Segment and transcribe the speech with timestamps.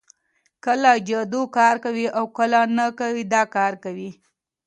[0.65, 4.09] کله جادو کار کوي او کله نه کوي دا کار کوي